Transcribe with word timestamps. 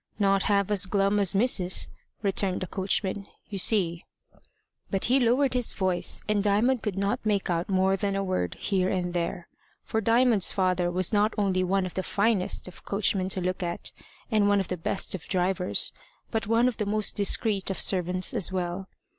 "Not 0.17 0.41
half 0.49 0.71
as 0.71 0.87
glum 0.87 1.19
as 1.19 1.35
Mis'ess," 1.35 1.87
returned 2.23 2.61
the 2.61 2.65
coachman. 2.65 3.27
"You 3.49 3.59
see" 3.59 4.03
But 4.89 5.05
he 5.05 5.19
lowered 5.19 5.53
his 5.53 5.73
voice, 5.73 6.23
and 6.27 6.41
Diamond 6.41 6.81
could 6.81 6.97
not 6.97 7.23
make 7.23 7.51
out 7.51 7.69
more 7.69 7.95
than 7.95 8.15
a 8.15 8.23
word 8.23 8.55
here 8.55 8.89
and 8.89 9.13
there. 9.13 9.47
For 9.83 10.01
Diamond's 10.01 10.51
father 10.51 10.89
was 10.89 11.13
not 11.13 11.35
only 11.37 11.63
one 11.63 11.85
of 11.85 11.93
the 11.93 12.01
finest 12.01 12.67
of 12.67 12.83
coachmen 12.83 13.29
to 13.29 13.41
look 13.41 13.61
at, 13.61 13.91
and 14.31 14.47
one 14.49 14.59
of 14.59 14.69
the 14.69 14.75
best 14.77 15.13
of 15.13 15.27
drivers, 15.27 15.93
but 16.31 16.47
one 16.47 16.67
of 16.67 16.77
the 16.77 16.87
most 16.87 17.15
discreet 17.15 17.69
of 17.69 17.77
servants 17.79 18.33
as 18.33 18.51
well. 18.51 18.87